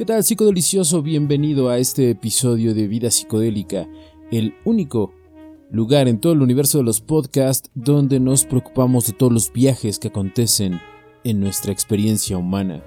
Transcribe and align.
¿Qué 0.00 0.06
tal, 0.06 0.24
psicodelicioso? 0.24 1.02
Bienvenido 1.02 1.68
a 1.68 1.76
este 1.76 2.08
episodio 2.08 2.72
de 2.72 2.88
Vida 2.88 3.10
Psicodélica, 3.10 3.86
el 4.30 4.54
único 4.64 5.12
lugar 5.70 6.08
en 6.08 6.20
todo 6.20 6.32
el 6.32 6.40
universo 6.40 6.78
de 6.78 6.84
los 6.84 7.02
podcasts 7.02 7.70
donde 7.74 8.18
nos 8.18 8.46
preocupamos 8.46 9.06
de 9.06 9.12
todos 9.12 9.30
los 9.30 9.52
viajes 9.52 9.98
que 9.98 10.08
acontecen 10.08 10.80
en 11.22 11.38
nuestra 11.40 11.70
experiencia 11.70 12.38
humana. 12.38 12.82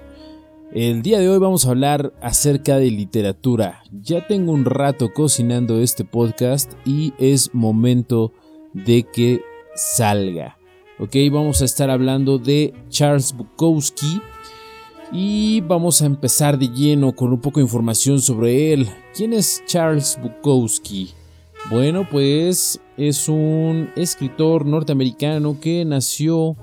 El 0.72 1.02
día 1.02 1.20
de 1.20 1.28
hoy 1.28 1.38
vamos 1.38 1.66
a 1.66 1.70
hablar 1.70 2.12
acerca 2.20 2.78
de 2.78 2.90
literatura. 2.90 3.84
Ya 3.92 4.26
tengo 4.26 4.50
un 4.50 4.64
rato 4.64 5.12
cocinando 5.14 5.80
este 5.80 6.04
podcast 6.04 6.72
y 6.84 7.12
es 7.20 7.54
momento 7.54 8.32
de 8.72 9.04
que 9.04 9.40
salga. 9.76 10.58
Ok, 10.98 11.14
vamos 11.30 11.62
a 11.62 11.64
estar 11.64 11.90
hablando 11.90 12.38
de 12.38 12.74
Charles 12.88 13.36
Bukowski 13.36 14.20
y 15.14 15.60
vamos 15.60 16.02
a 16.02 16.06
empezar 16.06 16.58
de 16.58 16.68
lleno 16.68 17.14
con 17.14 17.32
un 17.32 17.40
poco 17.40 17.60
de 17.60 17.64
información 17.64 18.20
sobre 18.20 18.72
él. 18.72 18.88
¿Quién 19.14 19.32
es 19.32 19.62
Charles 19.64 20.18
Bukowski? 20.20 21.10
Bueno, 21.70 22.06
pues 22.10 22.80
es 22.96 23.28
un 23.28 23.90
escritor 23.94 24.66
norteamericano 24.66 25.60
que 25.60 25.84
nació 25.84 26.56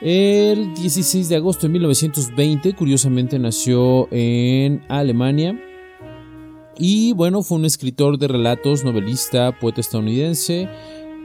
el 0.00 0.72
16 0.74 1.28
de 1.28 1.34
agosto 1.34 1.66
de 1.66 1.72
1920. 1.72 2.74
Curiosamente 2.74 3.40
nació 3.40 4.06
en 4.12 4.84
Alemania. 4.88 5.60
Y 6.78 7.12
bueno, 7.12 7.42
fue 7.42 7.58
un 7.58 7.64
escritor 7.64 8.18
de 8.18 8.28
relatos, 8.28 8.84
novelista, 8.84 9.58
poeta 9.58 9.80
estadounidense. 9.80 10.68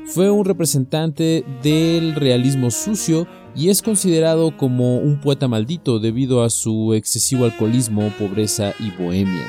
Fue 0.07 0.31
un 0.31 0.45
representante 0.45 1.45
del 1.62 2.16
realismo 2.16 2.71
sucio 2.71 3.27
y 3.59 3.68
es 3.68 3.81
considerado 3.81 4.55
como 4.55 4.99
un 4.99 5.20
poeta 5.20 5.49
maldito 5.49 5.99
debido 5.99 6.44
a 6.44 6.49
su 6.49 6.94
excesivo 6.94 7.44
alcoholismo, 7.44 8.09
pobreza 8.18 8.73
y 8.80 8.90
bohemia. 8.91 9.45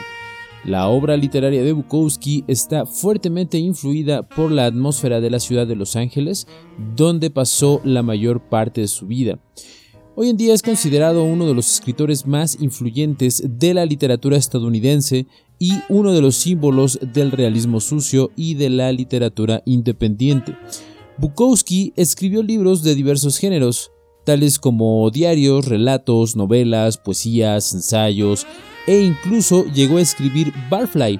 La 0.64 0.88
obra 0.88 1.16
literaria 1.16 1.62
de 1.62 1.72
Bukowski 1.72 2.42
está 2.48 2.86
fuertemente 2.86 3.58
influida 3.58 4.24
por 4.24 4.50
la 4.50 4.66
atmósfera 4.66 5.20
de 5.20 5.30
la 5.30 5.38
ciudad 5.38 5.64
de 5.64 5.76
Los 5.76 5.94
Ángeles, 5.94 6.48
donde 6.96 7.30
pasó 7.30 7.80
la 7.84 8.02
mayor 8.02 8.40
parte 8.40 8.80
de 8.80 8.88
su 8.88 9.06
vida. 9.06 9.38
Hoy 10.16 10.28
en 10.28 10.36
día 10.36 10.54
es 10.54 10.62
considerado 10.62 11.22
uno 11.22 11.46
de 11.46 11.54
los 11.54 11.72
escritores 11.72 12.26
más 12.26 12.60
influyentes 12.60 13.44
de 13.46 13.74
la 13.74 13.86
literatura 13.86 14.36
estadounidense 14.36 15.28
y 15.60 15.74
uno 15.88 16.12
de 16.12 16.20
los 16.20 16.34
símbolos 16.34 16.98
del 17.14 17.30
realismo 17.30 17.78
sucio 17.78 18.32
y 18.34 18.54
de 18.54 18.70
la 18.70 18.90
literatura 18.90 19.62
independiente. 19.66 20.56
Bukowski 21.16 21.92
escribió 21.94 22.42
libros 22.42 22.82
de 22.82 22.96
diversos 22.96 23.38
géneros, 23.38 23.92
tales 24.30 24.60
como 24.60 25.10
diarios, 25.10 25.66
relatos, 25.66 26.36
novelas, 26.36 26.98
poesías, 26.98 27.74
ensayos, 27.74 28.46
e 28.86 29.02
incluso 29.02 29.64
llegó 29.64 29.96
a 29.96 30.02
escribir 30.02 30.52
Barfly, 30.70 31.18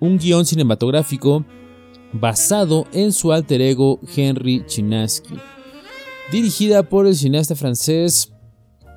un 0.00 0.18
guion 0.18 0.44
cinematográfico 0.44 1.44
basado 2.12 2.84
en 2.92 3.12
su 3.12 3.32
alter 3.32 3.60
ego 3.60 4.00
Henry 4.16 4.64
Chinaski, 4.66 5.36
dirigida 6.32 6.82
por 6.82 7.06
el 7.06 7.14
cineasta 7.14 7.54
francés 7.54 8.32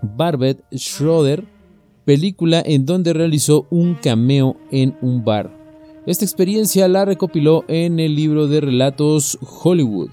Barbet 0.01 0.63
Schroeder, 0.75 1.45
película 2.03 2.63
en 2.65 2.87
donde 2.87 3.13
realizó 3.13 3.67
un 3.69 3.93
cameo 3.93 4.57
en 4.71 4.97
un 5.03 5.23
bar. 5.23 5.55
Esta 6.07 6.25
experiencia 6.25 6.87
la 6.87 7.05
recopiló 7.05 7.63
en 7.67 7.99
el 7.99 8.15
libro 8.15 8.47
de 8.47 8.59
relatos 8.59 9.37
Hollywood. 9.43 10.09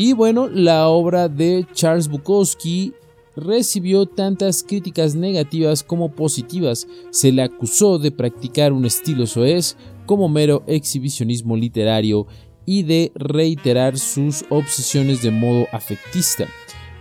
Y 0.00 0.12
bueno, 0.12 0.46
la 0.46 0.86
obra 0.90 1.28
de 1.28 1.66
Charles 1.72 2.06
Bukowski 2.06 2.92
recibió 3.34 4.06
tantas 4.06 4.62
críticas 4.62 5.16
negativas 5.16 5.82
como 5.82 6.12
positivas. 6.12 6.86
Se 7.10 7.32
le 7.32 7.42
acusó 7.42 7.98
de 7.98 8.12
practicar 8.12 8.72
un 8.72 8.84
estilo 8.84 9.26
soez 9.26 9.76
como 10.06 10.28
mero 10.28 10.62
exhibicionismo 10.68 11.56
literario 11.56 12.28
y 12.64 12.84
de 12.84 13.10
reiterar 13.16 13.98
sus 13.98 14.44
obsesiones 14.50 15.20
de 15.20 15.32
modo 15.32 15.66
afectista. 15.72 16.46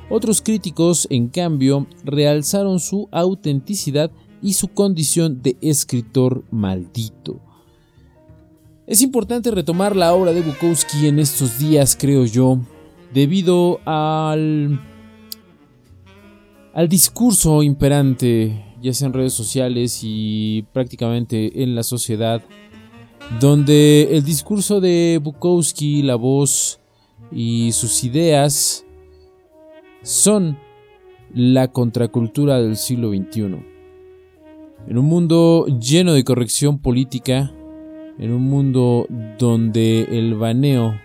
Otros 0.09 0.41
críticos, 0.41 1.05
en 1.11 1.27
cambio, 1.27 1.85
realzaron 2.03 2.79
su 2.79 3.09
autenticidad 3.11 4.09
y 4.41 4.53
su 4.53 4.69
condición 4.69 5.43
de 5.43 5.55
escritor 5.61 6.45
maldito. 6.49 7.39
Es 8.87 9.03
importante 9.03 9.51
retomar 9.51 9.95
la 9.95 10.15
obra 10.15 10.33
de 10.33 10.41
Bukowski 10.41 11.05
en 11.05 11.19
estos 11.19 11.59
días, 11.59 11.95
creo 11.95 12.25
yo, 12.25 12.59
debido 13.13 13.79
al, 13.85 14.79
al 16.73 16.89
discurso 16.89 17.63
imperante, 17.63 18.65
ya 18.81 18.93
sea 18.93 19.07
en 19.07 19.13
redes 19.13 19.33
sociales 19.33 20.01
y 20.03 20.65
prácticamente 20.73 21.63
en 21.63 21.75
la 21.75 21.83
sociedad, 21.83 22.41
donde 23.39 24.09
el 24.11 24.23
discurso 24.23 24.79
de 24.79 25.19
Bukowski, 25.21 26.01
la 26.01 26.15
voz 26.15 26.79
y 27.31 27.71
sus 27.71 28.03
ideas 28.03 28.85
son 30.01 30.57
la 31.33 31.67
contracultura 31.69 32.61
del 32.61 32.77
siglo 32.77 33.09
XXI. 33.09 33.57
En 34.87 34.97
un 34.97 35.05
mundo 35.05 35.65
lleno 35.67 36.13
de 36.13 36.23
corrección 36.23 36.79
política, 36.79 37.51
en 38.17 38.31
un 38.31 38.43
mundo 38.43 39.05
donde 39.37 40.03
el 40.03 40.35
baneo 40.35 40.95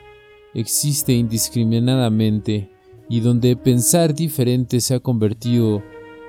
existe 0.54 1.12
indiscriminadamente 1.12 2.70
y 3.08 3.20
donde 3.20 3.56
pensar 3.56 4.14
diferente 4.14 4.80
se 4.80 4.94
ha 4.94 5.00
convertido 5.00 5.82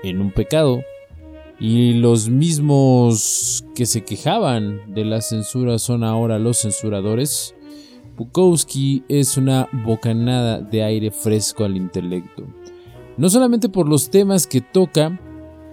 en 0.03 0.21
un 0.21 0.31
pecado, 0.31 0.81
y 1.59 1.93
los 1.93 2.29
mismos 2.29 3.63
que 3.73 3.85
se 3.85 4.03
quejaban 4.03 4.93
de 4.93 5.05
la 5.05 5.21
censura 5.21 5.79
son 5.79 6.03
ahora 6.03 6.39
los 6.39 6.59
censuradores, 6.59 7.55
Bukowski 8.17 9.03
es 9.07 9.37
una 9.37 9.69
bocanada 9.71 10.59
de 10.59 10.83
aire 10.83 11.09
fresco 11.09 11.63
al 11.63 11.77
intelecto. 11.77 12.45
No 13.17 13.29
solamente 13.29 13.69
por 13.69 13.87
los 13.87 14.09
temas 14.09 14.45
que 14.45 14.61
toca, 14.61 15.19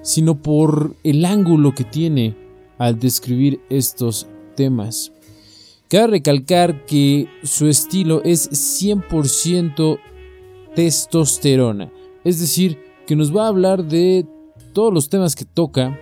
sino 0.03 0.41
por 0.41 0.97
el 1.03 1.25
ángulo 1.25 1.75
que 1.75 1.85
tiene 1.85 2.37
al 2.79 2.99
describir 2.99 3.61
estos 3.69 4.27
temas. 4.55 5.13
Cabe 5.91 6.07
recalcar 6.07 6.87
que 6.87 7.27
su 7.43 7.67
estilo 7.67 8.23
es 8.23 8.49
100% 8.81 9.99
testosterona, 10.77 11.91
es 12.23 12.39
decir, 12.39 12.79
que 13.09 13.17
nos 13.17 13.37
va 13.37 13.47
a 13.47 13.49
hablar 13.49 13.85
de 13.85 14.25
todos 14.73 14.95
los 14.95 15.09
temas 15.09 15.35
que 15.35 15.45
toca 15.45 15.99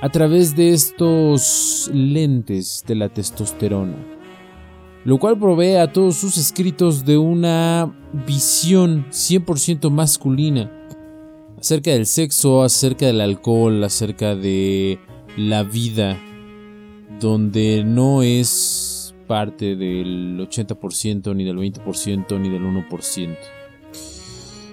a 0.00 0.08
través 0.08 0.56
de 0.56 0.72
estos 0.72 1.90
lentes 1.92 2.82
de 2.86 2.94
la 2.94 3.10
testosterona, 3.10 3.98
lo 5.04 5.18
cual 5.18 5.38
provee 5.38 5.76
a 5.76 5.92
todos 5.92 6.16
sus 6.16 6.38
escritos 6.38 7.04
de 7.04 7.18
una 7.18 7.94
visión 8.26 9.04
100% 9.10 9.90
masculina 9.90 10.72
acerca 11.58 11.90
del 11.90 12.06
sexo, 12.06 12.62
acerca 12.62 13.04
del 13.04 13.20
alcohol, 13.20 13.84
acerca 13.84 14.34
de 14.34 14.98
la 15.36 15.62
vida 15.62 16.18
donde 17.20 17.84
no 17.84 18.22
es 18.22 19.14
parte 19.26 19.76
del 19.76 20.38
80%, 20.38 21.34
ni 21.34 21.44
del 21.44 21.56
20%, 21.56 22.40
ni 22.40 22.48
del 22.48 22.62
1%. 22.62 23.36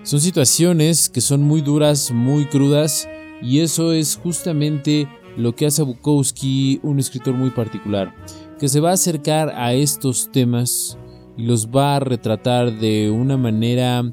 Son 0.03 0.21
situaciones 0.21 1.09
que 1.09 1.21
son 1.21 1.41
muy 1.41 1.61
duras, 1.61 2.11
muy 2.11 2.45
crudas, 2.45 3.07
y 3.41 3.59
eso 3.59 3.91
es 3.91 4.15
justamente 4.15 5.07
lo 5.35 5.55
que 5.55 5.65
hace 5.65 5.81
Bukowski 5.83 6.79
un 6.83 6.99
escritor 6.99 7.33
muy 7.33 7.49
particular, 7.49 8.15
que 8.59 8.69
se 8.69 8.79
va 8.79 8.91
a 8.91 8.93
acercar 8.93 9.49
a 9.49 9.73
estos 9.73 10.31
temas 10.31 10.97
y 11.37 11.43
los 11.43 11.67
va 11.67 11.97
a 11.97 11.99
retratar 11.99 12.71
de 12.79 13.09
una 13.09 13.35
manera 13.35 14.03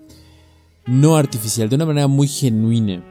no 0.87 1.16
artificial, 1.16 1.69
de 1.69 1.76
una 1.76 1.87
manera 1.87 2.09
muy 2.09 2.26
genuina. 2.26 3.04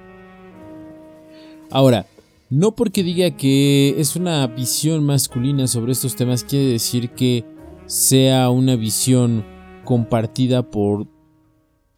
Ahora, 1.69 2.05
no 2.51 2.75
porque 2.75 3.01
diga 3.01 3.31
que 3.31 3.95
es 3.97 4.17
una 4.17 4.45
visión 4.45 5.05
masculina 5.05 5.67
sobre 5.67 5.93
estos 5.93 6.17
temas 6.17 6.43
quiere 6.43 6.65
decir 6.65 7.11
que 7.11 7.45
sea 7.85 8.49
una 8.49 8.75
visión 8.75 9.45
compartida 9.85 10.69
por 10.69 11.07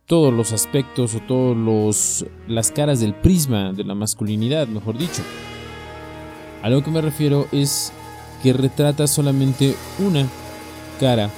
todos 0.05 0.31
los 0.31 0.53
aspectos 0.53 1.15
o 1.15 1.21
todas 1.21 2.23
las 2.47 2.71
caras 2.71 3.00
del 3.00 3.15
prisma 3.15 3.73
de 3.73 3.83
la 3.83 3.95
masculinidad, 3.95 4.67
mejor 4.67 4.95
dicho. 4.95 5.23
A 6.61 6.69
lo 6.69 6.83
que 6.83 6.91
me 6.91 7.01
refiero 7.01 7.47
es 7.51 7.91
que 8.44 8.53
retrata 8.53 9.07
solamente 9.07 9.73
una 9.97 10.27
cara 11.00 11.31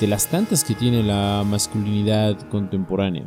de 0.00 0.06
las 0.06 0.28
tantas 0.28 0.62
que 0.62 0.76
tiene 0.76 1.02
la 1.02 1.42
masculinidad 1.44 2.38
contemporánea. 2.48 3.24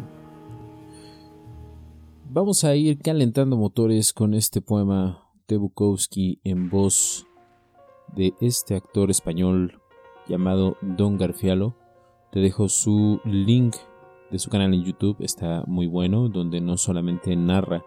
Vamos 2.30 2.66
a 2.66 2.76
ir 2.76 3.00
calentando 3.00 3.56
motores 3.56 4.12
con 4.12 4.34
este 4.34 4.60
poema 4.60 5.24
de 5.48 5.56
Bukowski 5.56 6.42
en 6.44 6.70
voz 6.70 7.26
de 8.16 8.34
este 8.42 8.76
actor 8.76 9.10
español 9.10 9.82
llamado 10.28 10.76
Don 10.82 11.18
Garfialo. 11.18 11.74
Te 12.34 12.42
dejo 12.42 12.68
su 12.68 13.22
link 13.24 13.78
de 14.30 14.40
su 14.40 14.50
canal 14.50 14.74
en 14.74 14.84
YouTube, 14.84 15.16
está 15.22 15.64
muy 15.68 15.88
bueno, 15.88 16.28
donde 16.28 16.60
no 16.60 16.76
solamente 16.76 17.34
narra 17.38 17.86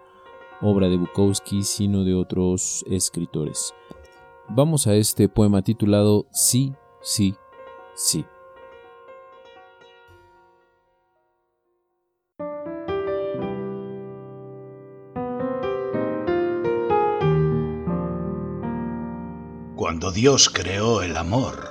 obra 0.63 0.89
de 0.89 0.97
Bukowski, 0.97 1.63
sino 1.63 2.03
de 2.05 2.15
otros 2.15 2.83
escritores. 2.91 3.75
Vamos 4.49 4.87
a 4.87 4.95
este 4.95 5.29
poema 5.29 5.61
titulado 5.61 6.27
Sí, 6.33 6.73
sí, 7.03 7.35
sí. 7.95 8.25
Dios 20.13 20.49
creó 20.49 21.03
el 21.03 21.17
amor, 21.17 21.69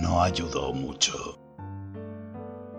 no 0.00 0.22
ayudó 0.22 0.72
mucho. 0.72 1.38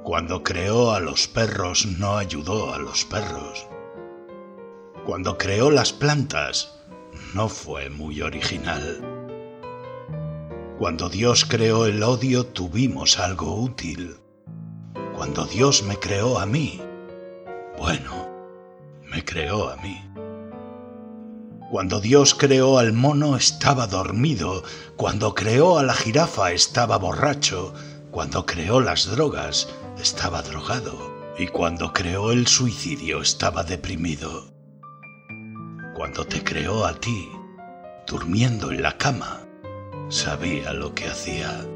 Cuando 0.04 0.44
creó 0.44 0.92
a 0.92 1.00
los 1.00 1.28
perros, 1.28 1.86
no 1.86 2.18
ayudó 2.18 2.74
a 2.74 2.78
los 2.78 3.06
perros. 3.06 3.68
Cuando 5.06 5.38
creó 5.38 5.72
las 5.72 5.92
plantas, 5.94 6.80
no 7.34 7.50
fue 7.50 7.90
muy 7.90 8.22
original. 8.22 9.02
Cuando 10.78 11.10
Dios 11.10 11.46
creó 11.46 11.86
el 11.86 12.04
odio, 12.04 12.46
tuvimos 12.46 13.20
algo 13.20 13.56
útil. 13.56 14.18
Cuando 15.16 15.46
Dios 15.46 15.84
me 15.84 15.98
creó 15.98 16.40
a 16.40 16.46
mí, 16.46 16.82
bueno, 17.78 18.30
me 19.10 19.24
creó 19.24 19.70
a 19.70 19.78
mí. 19.78 20.13
Cuando 21.74 22.00
Dios 22.00 22.36
creó 22.36 22.78
al 22.78 22.94
mono 22.94 23.36
estaba 23.36 23.88
dormido, 23.88 24.64
cuando 24.96 25.34
creó 25.34 25.80
a 25.80 25.84
la 25.84 25.96
jirafa 25.96 26.52
estaba 26.52 27.00
borracho, 27.00 27.74
cuando 28.12 28.46
creó 28.46 28.80
las 28.80 29.08
drogas 29.08 29.70
estaba 29.98 30.44
drogado 30.44 31.34
y 31.36 31.48
cuando 31.48 31.92
creó 31.92 32.32
el 32.32 32.46
suicidio 32.46 33.24
estaba 33.24 33.64
deprimido. 33.64 34.54
Cuando 35.96 36.28
te 36.28 36.44
creó 36.44 36.86
a 36.86 36.94
ti, 36.94 37.28
durmiendo 38.06 38.72
en 38.72 38.84
la 38.84 38.96
cama, 39.00 39.42
sabía 40.10 40.74
lo 40.74 40.94
que 40.94 41.08
hacía. 41.08 41.68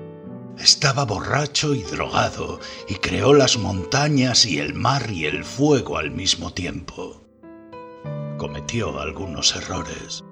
Estaba 0.59 1.05
borracho 1.05 1.73
y 1.73 1.81
drogado 1.81 2.59
y 2.88 2.93
creó 2.97 3.33
las 3.33 3.57
montañas 3.57 4.45
y 4.45 4.59
el 4.59 4.75
mar 4.75 5.09
y 5.09 5.25
el 5.25 5.43
fuego 5.43 5.97
al 5.97 6.11
mismo 6.11 6.53
tiempo 6.53 7.26
cometió 8.38 9.00
algunos 9.00 9.56
errores, 9.56 10.24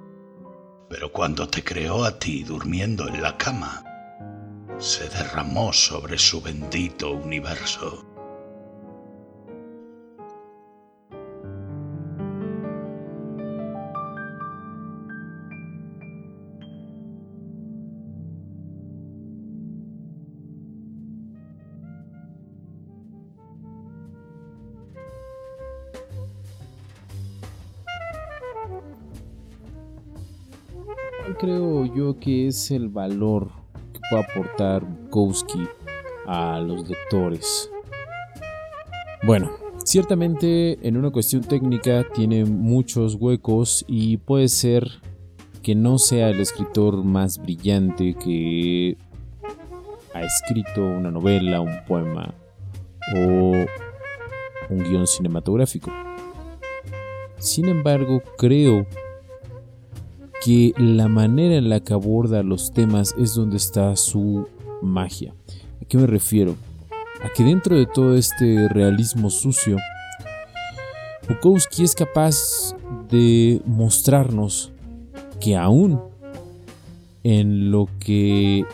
pero 0.90 1.12
cuando 1.12 1.48
te 1.48 1.64
creó 1.64 2.06
a 2.06 2.20
ti 2.20 2.44
durmiendo 2.44 3.08
en 3.08 3.22
la 3.22 3.36
cama, 3.38 3.84
se 4.78 5.10
derramó 5.10 5.74
sobre 5.74 6.18
su 6.18 6.42
bendito 6.42 7.12
universo. 7.12 8.05
Creo 31.40 31.86
yo 31.86 32.20
que 32.20 32.48
es 32.48 32.72
el 32.72 32.90
valor 32.90 33.50
que 33.94 34.00
puede 34.10 34.24
aportar 34.24 34.86
Bukowski 34.86 35.68
a 36.26 36.60
los 36.60 36.88
lectores? 36.88 37.70
Bueno, 39.24 39.52
ciertamente 39.84 40.78
en 40.88 40.98
una 40.98 41.12
cuestión 41.12 41.42
técnica 41.44 42.06
tiene 42.14 42.46
muchos 42.46 43.16
huecos 43.16 43.84
y 43.88 44.18
puede 44.18 44.48
ser 44.48 44.90
que 45.62 45.76
no 45.76 45.98
sea 45.98 46.30
el 46.30 46.40
escritor 46.40 47.04
más 47.04 47.40
brillante 47.40 48.14
que 48.14 48.98
ha 50.14 50.22
escrito 50.22 50.86
una 50.86 51.12
novela, 51.12 51.62
un 51.62 51.84
poema 51.88 52.34
o 53.16 53.54
un 54.70 54.84
guion 54.84 55.08
cinematográfico. 55.08 55.92
Sin 57.40 57.68
embargo, 57.68 58.22
creo 58.38 58.86
que 60.46 60.76
la 60.78 61.08
manera 61.08 61.56
en 61.56 61.70
la 61.70 61.80
que 61.80 61.94
aborda 61.94 62.44
los 62.44 62.72
temas 62.72 63.16
es 63.18 63.34
donde 63.34 63.58
está 63.58 63.96
su 63.96 64.48
magia. 64.80 65.34
¿A 65.82 65.86
qué 65.86 65.98
me 65.98 66.06
refiero? 66.06 66.56
A 67.24 67.30
que 67.30 67.44
dentro 67.44 67.76
de 67.76 67.88
todo 67.88 68.14
este 68.14 68.70
realismo 68.70 69.32
sucio, 69.32 69.78
Bukowski 71.28 71.84
es 71.84 71.96
capaz 71.96 72.76
de 73.10 73.60
mostrarnos 73.66 74.72
que 75.42 75.58
aún 75.58 76.00
en 77.24 77.72
lo 77.72 77.90
que 78.00 78.66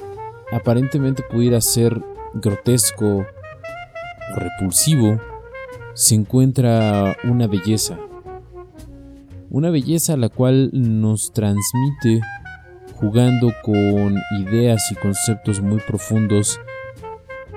aparentemente 0.51 1.23
pudiera 1.23 1.61
ser 1.61 2.03
grotesco 2.33 3.19
o 3.19 4.35
repulsivo, 4.35 5.21
se 5.93 6.15
encuentra 6.15 7.15
una 7.23 7.47
belleza, 7.47 7.97
una 9.51 9.69
belleza 9.69 10.15
la 10.15 10.29
cual 10.29 10.69
nos 10.71 11.33
transmite 11.33 12.21
jugando 12.95 13.51
con 13.63 14.15
ideas 14.39 14.91
y 14.91 14.95
conceptos 14.95 15.61
muy 15.61 15.79
profundos 15.79 16.59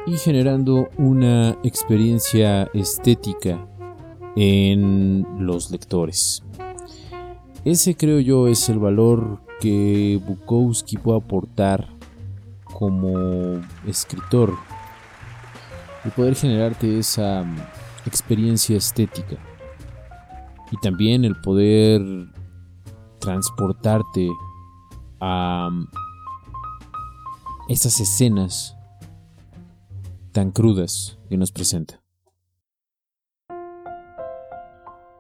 y 0.07 0.17
generando 0.17 0.89
una 0.99 1.57
experiencia 1.63 2.69
estética 2.75 3.65
en 4.35 5.25
los 5.39 5.71
lectores. 5.71 6.43
Ese 7.65 7.95
creo 7.95 8.19
yo 8.19 8.49
es 8.49 8.69
el 8.69 8.81
valor 8.81 9.41
que 9.61 10.21
Bukowski 10.27 10.97
puede 10.97 11.19
aportar 11.19 11.89
como 12.65 13.61
escritor 13.87 14.53
y 16.05 16.09
poder 16.09 16.35
generarte 16.35 16.99
esa 16.99 17.45
experiencia 18.05 18.77
estética 18.77 19.54
y 20.75 20.77
también 20.79 21.25
el 21.25 21.41
poder 21.41 22.03
transportarte 23.21 24.29
a 25.21 25.71
esas 27.69 28.01
escenas 28.01 28.77
tan 30.33 30.51
crudas 30.51 31.17
que 31.29 31.37
nos 31.37 31.53
presenta. 31.53 32.03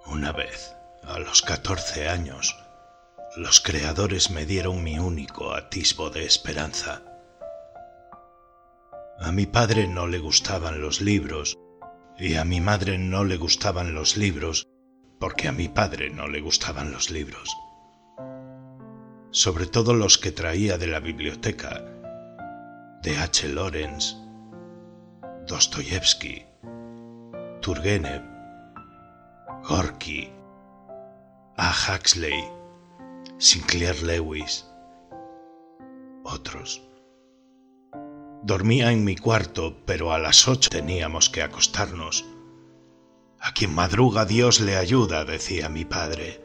Una 0.07 0.33
vez, 0.33 0.75
a 1.05 1.21
los 1.21 1.43
14 1.43 2.09
años, 2.09 2.57
los 3.37 3.61
creadores 3.61 4.33
me 4.33 4.47
dieron 4.47 4.83
mi 4.83 4.99
único 4.99 5.55
atisbo 5.55 6.11
de 6.11 6.25
esperanza. 6.25 7.01
A 9.21 9.31
mi 9.31 9.47
padre 9.47 9.87
no 9.87 10.09
le 10.09 10.19
gustaban 10.19 10.81
los 10.81 11.01
libros 11.01 11.57
y 12.19 12.35
a 12.35 12.45
mi 12.45 12.61
madre 12.61 12.99
no 12.99 13.23
le 13.23 13.37
gustaban 13.37 13.95
los 13.95 14.17
libros 14.17 14.67
porque 15.25 15.49
a 15.49 15.53
mi 15.53 15.71
padre 15.71 16.11
no 16.11 16.29
le 16.29 16.43
gustaban 16.43 16.93
los 16.93 17.11
libros, 17.11 17.57
sobre 19.31 19.65
todo 19.65 19.95
los 19.95 20.19
que 20.19 20.33
traía 20.33 20.77
de 20.77 20.87
la 20.87 21.01
biblioteca, 21.01 21.83
de 23.03 23.17
H. 23.17 23.49
Lawrence, 23.49 24.17
Dostoyevsky, 25.47 26.45
Turgenev, 27.63 28.23
Gorky, 29.67 30.31
A. 31.57 31.73
Huxley, 31.73 32.45
Sinclair 33.39 34.03
Lewis, 34.03 34.67
otros. 36.23 36.83
Dormía 38.43 38.93
en 38.93 39.05
mi 39.05 39.17
cuarto, 39.17 39.75
pero 39.87 40.13
a 40.13 40.19
las 40.19 40.47
ocho 40.49 40.69
teníamos 40.69 41.31
que 41.31 41.41
acostarnos 41.41 42.27
a 43.45 43.53
quien 43.53 43.75
madruga 43.75 44.25
Dios 44.25 44.61
le 44.61 44.75
ayuda, 44.75 45.27
decía 45.27 45.69
mi 45.69 45.85
padre. 45.85 46.43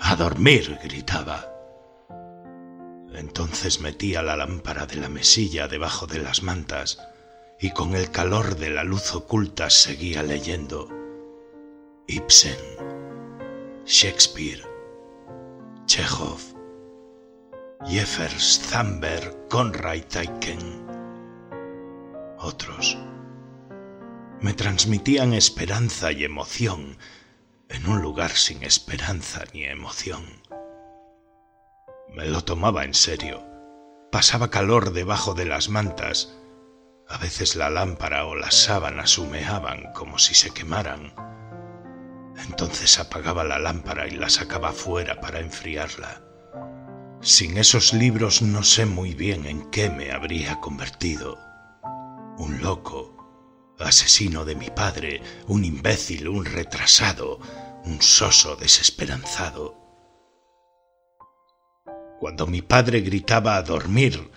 A 0.00 0.16
dormir, 0.16 0.78
gritaba. 0.82 1.46
Entonces 3.12 3.80
metía 3.80 4.22
la 4.22 4.34
lámpara 4.34 4.86
de 4.86 4.96
la 4.96 5.10
mesilla 5.10 5.68
debajo 5.68 6.06
de 6.06 6.20
las 6.20 6.42
mantas 6.42 6.98
y 7.60 7.72
con 7.72 7.94
el 7.94 8.10
calor 8.10 8.56
de 8.56 8.70
la 8.70 8.82
luz 8.82 9.14
oculta 9.14 9.68
seguía 9.68 10.22
leyendo. 10.22 10.88
Ibsen, 12.06 12.56
Shakespeare, 13.84 14.62
Chekhov, 15.84 16.40
Jeffers, 17.84 18.58
Zamber, 18.70 19.36
Conrad 19.50 20.04
Taiken, 20.08 20.86
otros 22.38 22.96
me 24.42 24.54
transmitían 24.54 25.34
esperanza 25.34 26.10
y 26.10 26.24
emoción 26.24 26.98
en 27.68 27.88
un 27.88 28.02
lugar 28.02 28.32
sin 28.32 28.64
esperanza 28.64 29.44
ni 29.54 29.64
emoción. 29.64 30.24
Me 32.12 32.26
lo 32.26 32.42
tomaba 32.42 32.84
en 32.84 32.92
serio. 32.92 33.44
Pasaba 34.10 34.50
calor 34.50 34.92
debajo 34.92 35.34
de 35.34 35.44
las 35.44 35.68
mantas. 35.68 36.36
A 37.08 37.18
veces 37.18 37.54
la 37.54 37.70
lámpara 37.70 38.26
o 38.26 38.34
las 38.34 38.54
sábanas 38.54 39.16
humeaban 39.16 39.92
como 39.94 40.18
si 40.18 40.34
se 40.34 40.50
quemaran. 40.50 41.14
Entonces 42.36 42.98
apagaba 42.98 43.44
la 43.44 43.60
lámpara 43.60 44.08
y 44.08 44.12
la 44.12 44.28
sacaba 44.28 44.72
fuera 44.72 45.20
para 45.20 45.38
enfriarla. 45.38 46.20
Sin 47.20 47.58
esos 47.58 47.92
libros 47.92 48.42
no 48.42 48.64
sé 48.64 48.86
muy 48.86 49.14
bien 49.14 49.46
en 49.46 49.70
qué 49.70 49.88
me 49.88 50.10
habría 50.10 50.58
convertido. 50.58 51.38
Un 52.38 52.60
loco, 52.60 53.21
asesino 53.82 54.44
de 54.44 54.54
mi 54.54 54.70
padre, 54.70 55.22
un 55.46 55.64
imbécil, 55.64 56.28
un 56.28 56.44
retrasado, 56.44 57.40
un 57.84 58.00
soso 58.00 58.56
desesperanzado. 58.56 59.76
Cuando 62.20 62.46
mi 62.46 62.62
padre 62.62 63.00
gritaba 63.00 63.56
a 63.56 63.62
dormir, 63.62 64.30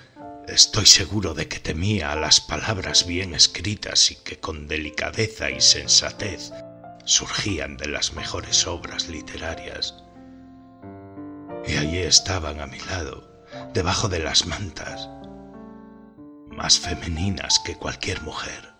estoy 0.48 0.86
seguro 0.86 1.34
de 1.34 1.48
que 1.48 1.60
temía 1.60 2.16
las 2.16 2.42
palabras 2.42 3.06
bien 3.06 3.34
escritas 3.36 4.12
y 4.12 4.16
que 4.16 4.40
con 4.40 4.68
delicadeza 4.68 5.52
y 5.52 5.62
sensatez 5.62 6.52
surgían 7.06 7.78
de 7.78 7.88
las 7.88 8.14
mejores 8.14 8.66
obras 8.68 9.08
literarias. 9.08 9.96
Y 11.68 11.78
allí 11.78 12.00
estaban 12.00 12.60
a 12.60 12.68
mi 12.68 12.80
lado, 12.80 13.46
debajo 13.74 14.08
de 14.08 14.20
las 14.20 14.46
mantas, 14.46 15.10
más 16.50 16.80
femeninas 16.80 17.60
que 17.60 17.76
cualquier 17.76 18.22
mujer, 18.22 18.75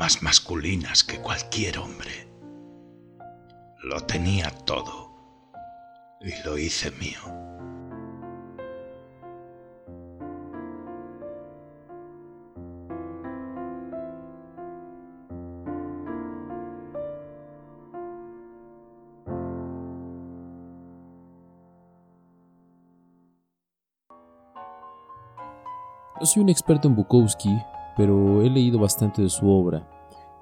más 0.00 0.22
masculinas 0.22 1.04
que 1.04 1.20
cualquier 1.20 1.78
hombre. 1.78 2.26
Lo 3.82 4.00
tenía 4.00 4.50
todo 4.50 5.12
y 6.22 6.32
lo 6.42 6.56
hice 6.56 6.90
mío. 6.92 7.20
No 26.18 26.26
soy 26.26 26.42
un 26.42 26.48
experto 26.48 26.88
en 26.88 26.96
Bukowski, 26.96 27.50
pero 27.96 28.42
he 28.42 28.50
leído 28.50 28.78
bastante 28.78 29.22
de 29.22 29.28
su 29.28 29.48
obra. 29.48 29.88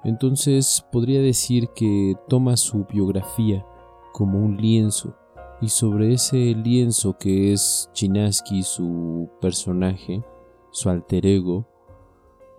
Entonces 0.03 0.85
podría 0.91 1.21
decir 1.21 1.69
que 1.69 2.15
toma 2.27 2.55
su 2.57 2.85
biografía 2.85 3.65
como 4.13 4.39
un 4.39 4.57
lienzo 4.57 5.15
y 5.61 5.69
sobre 5.69 6.13
ese 6.13 6.37
lienzo 6.55 7.17
que 7.17 7.51
es 7.51 7.89
Chinaski, 7.93 8.63
su 8.63 9.29
personaje, 9.41 10.23
su 10.71 10.89
alter 10.89 11.25
ego, 11.25 11.67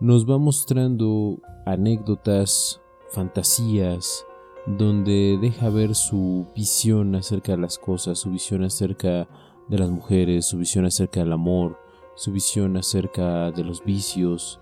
nos 0.00 0.28
va 0.28 0.36
mostrando 0.38 1.38
anécdotas, 1.64 2.80
fantasías, 3.10 4.26
donde 4.66 5.38
deja 5.40 5.70
ver 5.70 5.94
su 5.94 6.46
visión 6.54 7.14
acerca 7.14 7.52
de 7.52 7.58
las 7.58 7.78
cosas, 7.78 8.18
su 8.18 8.30
visión 8.30 8.64
acerca 8.64 9.28
de 9.68 9.78
las 9.78 9.90
mujeres, 9.90 10.44
su 10.44 10.58
visión 10.58 10.84
acerca 10.84 11.20
del 11.20 11.32
amor, 11.32 11.78
su 12.16 12.32
visión 12.32 12.76
acerca 12.76 13.50
de 13.50 13.64
los 13.64 13.82
vicios 13.84 14.60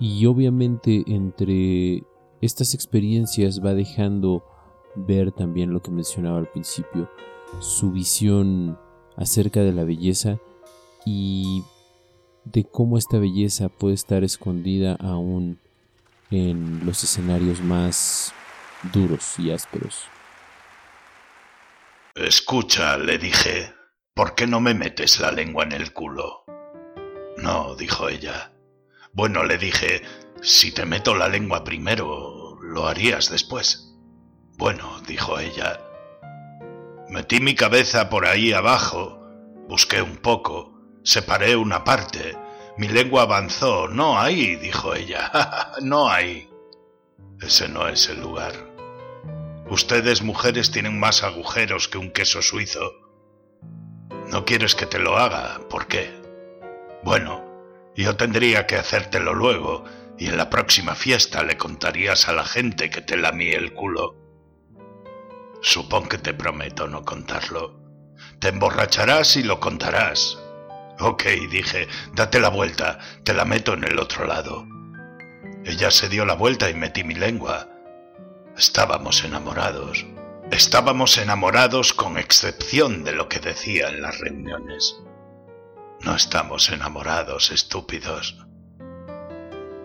y 0.00 0.24
obviamente 0.24 1.04
entre 1.06 2.02
estas 2.40 2.74
experiencias 2.74 3.62
va 3.64 3.74
dejando 3.74 4.42
ver 4.96 5.30
también 5.30 5.72
lo 5.72 5.82
que 5.82 5.90
mencionaba 5.90 6.38
al 6.38 6.48
principio, 6.48 7.10
su 7.60 7.92
visión 7.92 8.78
acerca 9.16 9.60
de 9.60 9.72
la 9.72 9.84
belleza 9.84 10.38
y 11.04 11.62
de 12.44 12.64
cómo 12.64 12.96
esta 12.96 13.18
belleza 13.18 13.68
puede 13.68 13.94
estar 13.94 14.24
escondida 14.24 14.96
aún 14.98 15.58
en 16.30 16.86
los 16.86 17.04
escenarios 17.04 17.60
más 17.60 18.32
duros 18.94 19.38
y 19.38 19.50
ásperos. 19.50 20.04
Escucha, 22.14 22.96
le 22.96 23.18
dije, 23.18 23.74
¿por 24.14 24.34
qué 24.34 24.46
no 24.46 24.60
me 24.60 24.74
metes 24.74 25.20
la 25.20 25.30
lengua 25.30 25.64
en 25.64 25.72
el 25.72 25.92
culo? 25.92 26.44
No, 27.36 27.74
dijo 27.76 28.08
ella. 28.08 28.52
Bueno, 29.12 29.44
le 29.44 29.58
dije, 29.58 30.02
si 30.40 30.72
te 30.72 30.86
meto 30.86 31.14
la 31.14 31.28
lengua 31.28 31.64
primero, 31.64 32.58
lo 32.62 32.86
harías 32.86 33.30
después. 33.30 33.92
Bueno, 34.56 35.00
dijo 35.06 35.38
ella. 35.38 35.80
Metí 37.08 37.40
mi 37.40 37.54
cabeza 37.54 38.08
por 38.08 38.26
ahí 38.26 38.52
abajo, 38.52 39.20
busqué 39.68 40.00
un 40.00 40.18
poco, 40.18 40.78
separé 41.02 41.56
una 41.56 41.82
parte, 41.82 42.36
mi 42.76 42.88
lengua 42.88 43.22
avanzó. 43.22 43.88
No 43.88 44.18
hay, 44.18 44.56
dijo 44.56 44.94
ella. 44.94 45.72
no 45.82 46.08
hay. 46.08 46.48
Ese 47.40 47.68
no 47.68 47.88
es 47.88 48.08
el 48.08 48.20
lugar. 48.20 48.52
Ustedes 49.68 50.22
mujeres 50.22 50.70
tienen 50.70 50.98
más 50.98 51.22
agujeros 51.22 51.88
que 51.88 51.98
un 51.98 52.10
queso 52.10 52.42
suizo. 52.42 52.92
No 54.28 54.44
quieres 54.44 54.74
que 54.74 54.86
te 54.86 54.98
lo 54.98 55.18
haga. 55.18 55.60
¿Por 55.68 55.88
qué? 55.88 56.10
Bueno, 57.02 57.49
yo 57.96 58.16
tendría 58.16 58.66
que 58.66 58.76
hacértelo 58.76 59.34
luego, 59.34 59.84
y 60.18 60.26
en 60.26 60.36
la 60.36 60.50
próxima 60.50 60.94
fiesta 60.94 61.42
le 61.42 61.56
contarías 61.56 62.28
a 62.28 62.32
la 62.32 62.44
gente 62.44 62.90
que 62.90 63.00
te 63.00 63.16
lamí 63.16 63.48
el 63.48 63.72
culo. 63.72 64.16
Supón 65.62 66.08
que 66.08 66.18
te 66.18 66.34
prometo 66.34 66.88
no 66.88 67.04
contarlo. 67.04 67.80
Te 68.38 68.48
emborracharás 68.48 69.36
y 69.36 69.42
lo 69.42 69.60
contarás. 69.60 70.38
Ok, 71.00 71.24
dije, 71.50 71.88
date 72.14 72.40
la 72.40 72.50
vuelta, 72.50 72.98
te 73.24 73.32
la 73.32 73.44
meto 73.44 73.74
en 73.74 73.84
el 73.84 73.98
otro 73.98 74.26
lado. 74.26 74.66
Ella 75.64 75.90
se 75.90 76.08
dio 76.08 76.24
la 76.24 76.34
vuelta 76.34 76.68
y 76.70 76.74
metí 76.74 77.04
mi 77.04 77.14
lengua. 77.14 77.68
Estábamos 78.56 79.24
enamorados. 79.24 80.06
Estábamos 80.50 81.16
enamorados 81.16 81.92
con 81.92 82.18
excepción 82.18 83.04
de 83.04 83.12
lo 83.12 83.28
que 83.28 83.40
decía 83.40 83.88
en 83.88 84.02
las 84.02 84.18
reuniones. 84.18 85.00
No 86.02 86.16
estamos 86.16 86.70
enamorados, 86.70 87.50
estúpidos. 87.50 88.38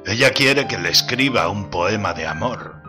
Ella 0.06 0.32
quiere 0.32 0.66
que 0.66 0.78
le 0.78 0.90
escriba 0.90 1.50
un 1.50 1.70
poema 1.70 2.14
de 2.14 2.26
amor. 2.26 2.82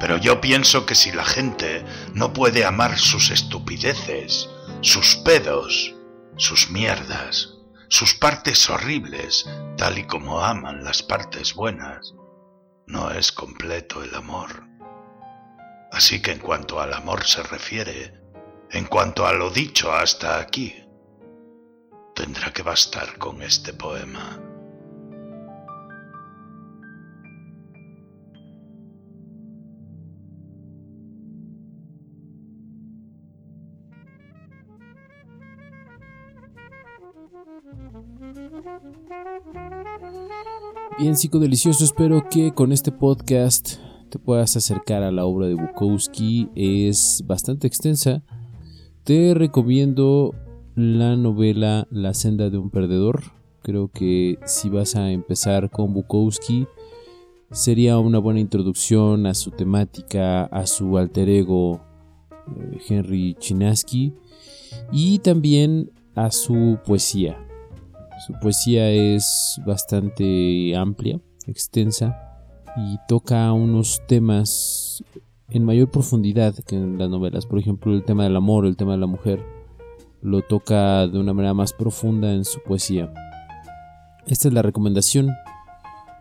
Pero 0.00 0.16
yo 0.16 0.40
pienso 0.40 0.86
que 0.86 0.94
si 0.94 1.12
la 1.12 1.24
gente 1.24 1.84
no 2.14 2.32
puede 2.32 2.64
amar 2.64 2.98
sus 2.98 3.30
estupideces, 3.30 4.48
sus 4.80 5.16
pedos, 5.16 5.94
sus 6.36 6.70
mierdas, 6.70 7.54
sus 7.88 8.14
partes 8.14 8.70
horribles, 8.70 9.46
tal 9.76 9.98
y 9.98 10.04
como 10.04 10.40
aman 10.40 10.84
las 10.84 11.02
partes 11.02 11.54
buenas, 11.54 12.14
no 12.86 13.10
es 13.10 13.30
completo 13.30 14.02
el 14.02 14.14
amor. 14.14 14.64
Así 15.92 16.22
que 16.22 16.32
en 16.32 16.38
cuanto 16.38 16.80
al 16.80 16.94
amor 16.94 17.24
se 17.24 17.42
refiere, 17.42 18.14
en 18.70 18.86
cuanto 18.86 19.26
a 19.26 19.32
lo 19.32 19.50
dicho 19.50 19.92
hasta 19.92 20.38
aquí, 20.38 20.87
tendrá 22.18 22.52
que 22.52 22.62
bastar 22.62 23.16
con 23.16 23.40
este 23.42 23.72
poema. 23.72 24.40
Bien, 40.98 41.14
delicioso, 41.38 41.84
espero 41.84 42.28
que 42.28 42.52
con 42.52 42.72
este 42.72 42.90
podcast 42.90 43.76
te 44.10 44.18
puedas 44.18 44.56
acercar 44.56 45.04
a 45.04 45.12
la 45.12 45.24
obra 45.24 45.46
de 45.46 45.54
Bukowski. 45.54 46.48
Es 46.56 47.22
bastante 47.24 47.68
extensa. 47.68 48.24
Te 49.04 49.34
recomiendo 49.34 50.34
la 50.78 51.16
novela 51.16 51.88
La 51.90 52.14
senda 52.14 52.50
de 52.50 52.58
un 52.58 52.70
perdedor. 52.70 53.24
Creo 53.62 53.88
que 53.88 54.38
si 54.46 54.68
vas 54.68 54.94
a 54.94 55.10
empezar 55.10 55.70
con 55.70 55.92
Bukowski, 55.92 56.68
sería 57.50 57.98
una 57.98 58.20
buena 58.20 58.38
introducción 58.38 59.26
a 59.26 59.34
su 59.34 59.50
temática, 59.50 60.44
a 60.44 60.68
su 60.68 60.96
alter 60.96 61.28
ego 61.30 61.80
eh, 62.46 62.78
Henry 62.88 63.34
Chinaski 63.40 64.14
y 64.92 65.18
también 65.18 65.90
a 66.14 66.30
su 66.30 66.78
poesía. 66.86 67.44
Su 68.24 68.34
poesía 68.34 68.88
es 68.92 69.60
bastante 69.66 70.76
amplia, 70.76 71.20
extensa 71.48 72.16
y 72.76 72.98
toca 73.08 73.52
unos 73.52 74.00
temas 74.06 75.02
en 75.48 75.64
mayor 75.64 75.90
profundidad 75.90 76.54
que 76.54 76.76
en 76.76 76.98
las 76.98 77.10
novelas. 77.10 77.46
Por 77.46 77.58
ejemplo, 77.58 77.92
el 77.92 78.04
tema 78.04 78.22
del 78.22 78.36
amor, 78.36 78.64
el 78.64 78.76
tema 78.76 78.92
de 78.92 78.98
la 78.98 79.08
mujer 79.08 79.57
lo 80.22 80.42
toca 80.42 81.06
de 81.06 81.18
una 81.18 81.32
manera 81.32 81.54
más 81.54 81.72
profunda 81.72 82.32
en 82.32 82.44
su 82.44 82.60
poesía. 82.62 83.12
Esta 84.26 84.48
es 84.48 84.54
la 84.54 84.62
recomendación 84.62 85.30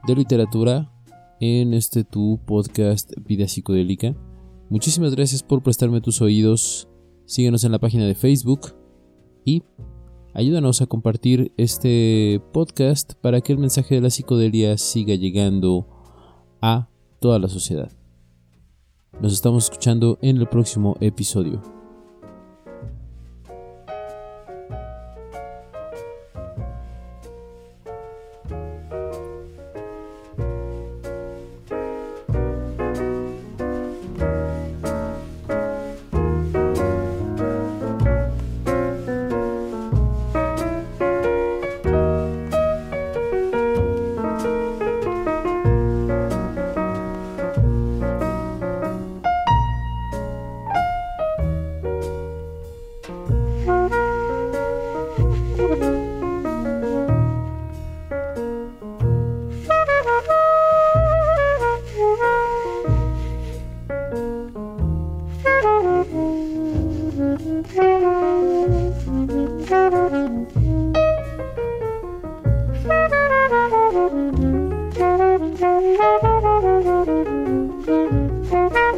de 0.07 0.15
literatura 0.15 0.91
en 1.39 1.73
este 1.73 2.03
tu 2.03 2.39
podcast 2.45 3.11
Vida 3.25 3.47
Psicodélica. 3.47 4.15
Muchísimas 4.69 5.15
gracias 5.15 5.43
por 5.43 5.61
prestarme 5.61 6.01
tus 6.01 6.21
oídos. 6.21 6.89
Síguenos 7.25 7.63
en 7.63 7.71
la 7.71 7.79
página 7.79 8.05
de 8.05 8.15
Facebook 8.15 8.73
y 9.45 9.63
ayúdanos 10.33 10.81
a 10.81 10.87
compartir 10.87 11.53
este 11.57 12.41
podcast 12.53 13.13
para 13.15 13.41
que 13.41 13.53
el 13.53 13.59
mensaje 13.59 13.95
de 13.95 14.01
la 14.01 14.09
psicodelia 14.09 14.77
siga 14.77 15.15
llegando 15.15 15.87
a 16.61 16.89
toda 17.19 17.39
la 17.39 17.47
sociedad. 17.47 17.91
Nos 19.21 19.33
estamos 19.33 19.65
escuchando 19.65 20.19
en 20.21 20.37
el 20.37 20.47
próximo 20.47 20.95
episodio. 20.99 21.76